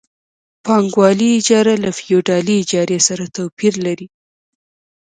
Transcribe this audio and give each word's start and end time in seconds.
پانګوالي 0.65 1.29
اجاره 1.39 1.75
له 1.83 1.89
فیوډالي 1.97 2.55
اجارې 2.63 2.99
سره 3.07 3.23
توپیر 3.35 3.73
لري 3.85 4.07